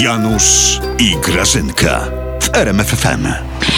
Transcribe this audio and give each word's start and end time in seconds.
Janusz 0.00 0.80
i 0.98 1.16
Grażynka 1.24 2.00
w 2.42 2.56
RMFFM. 2.56 3.26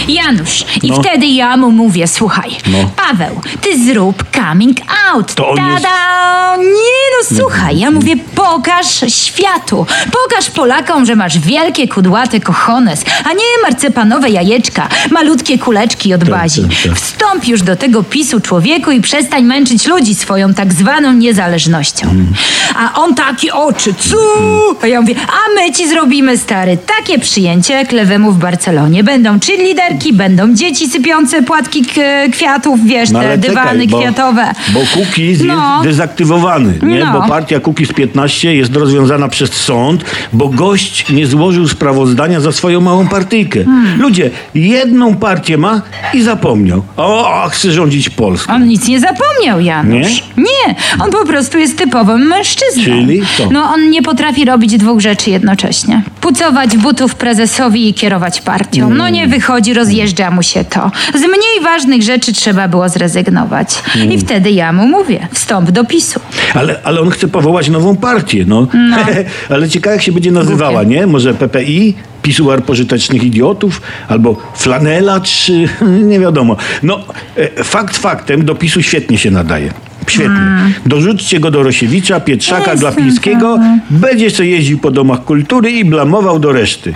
Janusz, 0.09 0.65
i 0.83 0.91
No. 0.91 1.03
wtedy 1.03 1.27
ja 1.27 1.57
mu 1.57 1.71
mówię, 1.71 2.09
słuchaj, 2.09 2.51
No. 2.67 2.91
Paweł, 2.97 3.41
ty 3.61 3.85
zrób 3.85 4.25
coming 4.37 4.77
out. 5.13 5.35
To 5.35 5.49
on 5.49 5.57
Tada! 5.57 5.73
jest- 5.73 6.71
Nie 6.75 6.94
no, 7.31 7.37
słuchaj, 7.39 7.79
ja 7.79 7.91
mówię, 7.91 8.17
pokaż 8.35 8.87
światu, 9.09 9.87
pokaż 10.13 10.51
Polakom, 10.51 11.07
że 11.07 11.17
masz 11.17 11.39
wielkie, 11.39 11.89
kudłate 11.89 12.41
kochones, 12.41 13.05
a 13.25 13.33
nie 13.33 13.63
marcepanowe 13.63 14.31
jajeczka, 14.31 14.89
malutkie 15.11 15.59
kuleczki 15.59 16.15
od 16.15 16.25
bazi. 16.25 16.63
Wstąp 16.95 17.49
już 17.49 17.63
do 17.63 17.77
tego 17.77 18.03
PiSu 18.03 18.41
człowieku 18.41 18.91
i 18.91 19.01
przestań 19.01 19.45
męczyć 19.45 19.87
ludzi 19.87 20.15
swoją 20.15 20.55
tak 20.55 20.73
zwaną 20.73 21.13
niezależnością. 21.13 22.11
Mm. 22.11 22.33
A 22.77 23.01
on 23.01 23.15
taki 23.15 23.51
oczy, 23.51 23.95
cu! 23.95 24.17
A 24.83 24.87
ja 24.87 25.01
mówię, 25.01 25.15
a 25.29 25.55
my 25.55 25.73
ci 25.73 25.89
zrobimy, 25.89 26.39
stary, 26.39 26.79
takie 26.97 27.19
przyjęcie 27.19 27.75
jak 27.75 27.93
lewemu 27.93 28.33
w 28.33 28.39
Barcelonie. 28.39 29.05
Będą 29.05 29.41
cheerleaderki, 29.41 30.13
będą 30.13 30.55
dzieci 30.55 30.89
sypiące 30.89 31.43
płatki 31.43 31.85
kwiatów, 32.33 32.85
wiesz, 32.85 33.11
No 33.11 33.21
te 33.21 33.39
dywany 33.39 33.71
czekaj, 33.71 33.89
bo, 33.89 33.99
kwiatowe. 33.99 34.53
Bo 34.69 34.81
Kukiz 34.95 35.41
No. 35.45 35.81
jest 35.85 35.89
dezaktywowany, 35.89 36.79
nie? 36.83 37.04
No. 37.13 37.21
Bo 37.21 37.29
partia 37.29 37.61
Kukiz 37.61 37.93
15 37.93 38.55
jest 38.55 38.77
rozwiązana 38.77 39.29
przez 39.29 39.53
sąd, 39.53 40.05
bo 40.33 40.49
gość 40.49 41.11
nie 41.13 41.27
złożył 41.27 41.69
sprawozdania 41.69 42.41
za 42.41 42.53
swoją 42.53 42.81
małą 42.81 43.09
partyjkę. 43.09 43.65
Hmm. 43.65 44.01
Ludzie, 44.01 44.31
jedną 44.55 45.15
partię 45.17 45.59
ma 45.59 45.83
i 46.15 46.23
zapomniał. 46.23 46.83
O, 46.97 47.49
chce 47.51 47.73
rządzić 47.73 48.11
Polską. 48.11 48.53
On 48.55 48.69
nic 48.69 48.89
nie 48.89 49.01
zapomniał, 49.01 49.61
Janusz. 49.61 50.23
Nie? 50.37 50.75
on 51.05 51.11
po 51.11 51.25
prostu 51.27 51.59
jest 51.59 51.79
typowym 51.79 52.21
mężczyzną. 52.27 52.85
Czyli 52.85 53.23
co? 53.39 53.51
No, 53.51 53.63
on 53.75 53.91
nie 53.91 54.03
potrafi 54.03 54.45
robić 54.45 54.77
dwóch 54.77 55.01
rzeczy 55.01 55.31
jednocześnie. 55.31 56.03
Pucować 56.21 56.77
butów 56.77 57.15
prezesowi 57.15 57.89
i 57.89 57.95
kierować 57.95 58.41
partią. 58.41 58.91
No 58.91 59.05
Mm. 59.05 59.15
nie 59.15 59.27
wychodzi, 59.29 59.75
rozjeżdża 59.75 60.31
mu 60.31 60.43
się 60.43 60.65
to. 60.65 60.91
Z 61.15 61.21
mniej 61.21 61.61
ważnych 61.63 62.03
rzeczy 62.03 62.33
trzeba 62.33 62.69
było 62.69 62.89
zrezygnować. 62.89 63.69
Mm. 63.97 64.13
I 64.13 64.19
wtedy 64.19 64.51
ja 64.51 64.73
mu 64.73 64.87
mówię, 64.89 65.29
wstąp 65.33 65.71
do 65.71 65.85
PiSu. 65.85 66.21
Ale, 66.55 66.81
ale 66.85 66.94
on 67.01 67.11
chce 67.11 67.29
powołać 67.29 67.69
nową 67.69 67.97
partię, 67.97 68.45
no. 68.49 68.67
ale 69.51 69.69
ciekawe 69.69 69.97
jak 69.97 70.03
się 70.03 70.13
będzie 70.13 70.33
nazywała, 70.33 70.85
Głupie. 70.85 70.99
nie? 70.99 71.07
Może 71.07 71.35
PPI? 71.35 71.95
Pisuar 72.23 72.63
pożytecznych 72.63 73.23
idiotów? 73.23 73.83
Albo 74.09 74.37
Flanela, 74.55 75.21
czy 75.21 75.69
nie 76.11 76.21
wiadomo. 76.21 76.57
No, 76.83 77.01
e, 77.37 77.65
fakt 77.65 77.97
faktem, 77.97 78.45
do 78.45 78.55
PiSu 78.55 78.83
świetnie 78.83 79.19
się 79.19 79.31
nadaje. 79.31 79.73
Świetnie. 80.07 80.75
Dorzućcie 80.87 81.41
go 81.41 81.51
do 81.51 81.63
Rosiewicza, 81.63 82.21
Pietrzaka, 82.21 82.71
Jest, 82.71 82.83
Glapińskiego. 82.83 83.59
Będzie 83.91 84.31
sobie 84.31 84.49
jeździł 84.51 84.79
po 84.79 84.91
domach 84.91 85.25
kultury 85.25 85.71
i 85.71 85.85
blamował 85.85 86.39
do 86.39 86.53
reszty. 86.53 86.95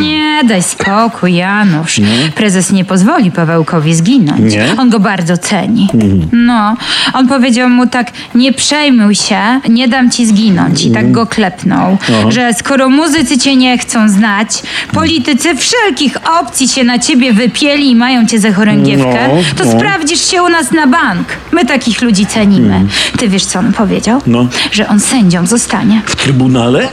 Nie, 0.00 0.40
daj 0.44 0.62
spokój, 0.62 1.34
Janusz. 1.34 2.00
Prezes 2.34 2.72
nie 2.72 2.84
pozwoli 2.84 3.30
Pawełkowi 3.30 3.94
zginąć. 3.94 4.52
Nie? 4.54 4.66
On 4.78 4.90
go 4.90 5.00
bardzo 5.00 5.36
ceni. 5.36 5.88
No, 6.32 6.76
on 7.14 7.28
powiedział 7.28 7.68
mu 7.68 7.86
tak, 7.86 8.10
nie 8.34 8.52
przejmuj 8.52 9.14
się, 9.14 9.40
nie 9.68 9.88
dam 9.88 10.10
ci 10.10 10.26
zginąć. 10.26 10.84
I 10.84 10.90
tak 10.90 11.12
go 11.12 11.26
klepnął, 11.26 11.98
że 12.28 12.54
skoro 12.54 12.88
muzycy 12.88 13.38
cię 13.38 13.56
nie 13.56 13.78
chcą 13.78 14.08
znać, 14.08 14.62
politycy 14.92 15.54
wszelkich 15.56 16.16
opcji 16.40 16.68
się 16.68 16.84
na 16.84 16.98
ciebie 16.98 17.32
wypieli 17.32 17.90
i 17.90 17.96
mają 17.96 18.26
cię 18.26 18.38
za 18.38 18.52
chorągiewkę, 18.52 19.28
No, 19.28 19.42
to 19.56 19.64
no. 19.64 19.72
sprawdzisz 19.72 20.30
się 20.30 20.42
u 20.42 20.48
nas 20.48 20.72
na 20.72 20.86
bank. 20.86 21.28
My 21.52 21.64
takich 21.64 22.02
ludzi 22.02 22.26
cenimy. 22.26 22.80
Ty 23.18 23.28
wiesz, 23.28 23.44
co 23.44 23.58
on 23.58 23.72
powiedział? 23.72 24.20
No. 24.26 24.46
Że 24.72 24.88
on 24.88 25.00
sędzią 25.00 25.46
zostanie. 25.46 26.02
W 26.06 26.16
Trybunale? 26.16 26.88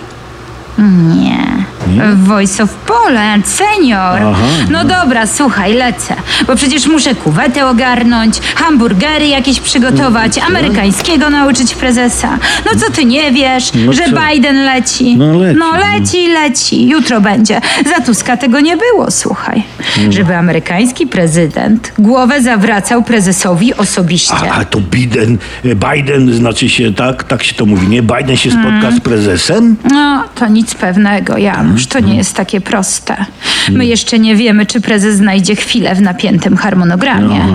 Nie. 1.16 1.49
W 1.98 2.24
Voice 2.28 2.64
of 2.64 2.70
Poland, 2.74 3.48
senior. 3.48 4.22
Aha, 4.22 4.46
no 4.70 4.86
dobra, 4.86 5.28
słuchaj, 5.28 5.74
lecę. 5.74 6.16
Bo 6.48 6.56
przecież 6.56 6.88
muszę 6.88 7.16
kuwetę 7.16 7.68
ogarnąć, 7.68 8.40
hamburgery 8.56 9.28
jakieś 9.28 9.60
przygotować, 9.60 10.38
amerykańskiego 10.38 11.30
nauczyć 11.30 11.76
prezesa. 11.76 12.38
No 12.66 12.80
co 12.80 12.92
ty 12.92 13.06
nie 13.06 13.32
wiesz, 13.32 13.72
No 13.86 13.94
że 13.94 14.04
co? 14.06 14.12
Biden 14.12 14.66
leci? 14.66 15.18
No 15.18 15.34
leci, 15.34 15.60
No 15.60 15.72
leci, 15.78 16.28
leci. 16.28 16.88
Jutro 16.90 17.22
będzie. 17.22 17.62
Za 17.86 18.06
Tuska 18.06 18.38
tego 18.38 18.60
nie 18.60 18.78
było, 18.78 19.12
słuchaj. 19.12 19.64
Mm. 19.98 20.12
Żeby 20.12 20.36
amerykański 20.36 21.08
prezydent 21.08 21.92
głowę 22.00 22.42
zawracał 22.42 23.04
prezesowi 23.04 23.74
osobiście. 23.74 24.34
A, 24.52 24.60
a 24.60 24.66
to 24.66 24.80
Biden, 24.82 25.38
Biden 25.64 26.34
znaczy 26.34 26.70
się 26.70 26.94
tak, 26.94 27.24
tak 27.24 27.44
się 27.44 27.54
to 27.56 27.66
mówi, 27.66 27.88
nie? 27.88 28.02
Biden 28.02 28.38
się 28.38 28.52
spotka 28.52 28.92
z 28.98 29.00
prezesem? 29.00 29.76
No, 29.94 30.24
to 30.36 30.48
nic 30.48 30.76
pewnego, 30.76 31.38
Janusz. 31.38 31.79
To 31.88 32.00
nie 32.00 32.16
jest 32.16 32.36
takie 32.36 32.62
proste. 32.62 33.26
My 33.70 33.86
jeszcze 33.86 34.20
nie 34.20 34.36
wiemy, 34.36 34.66
czy 34.66 34.82
prezes 34.82 35.16
znajdzie 35.16 35.56
chwilę 35.56 35.96
w 35.96 36.02
napiętym 36.02 36.58
harmonogramie, 36.58 37.46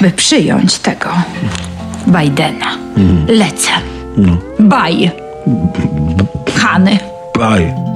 by 0.00 0.10
przyjąć 0.10 0.78
tego 0.78 1.10
Bidena. 2.06 2.76
Lecę. 3.28 3.70
Baj. 4.58 5.10
Hany. 6.56 6.98
Bye. 7.38 7.91